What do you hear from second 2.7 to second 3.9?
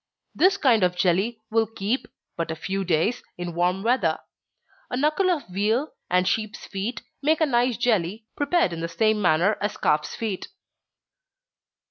days, in warm